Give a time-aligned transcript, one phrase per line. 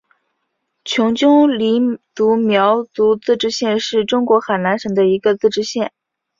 [0.83, 1.79] 琼中黎
[2.15, 5.93] 族苗族自治县是中国海南省的一个自治县。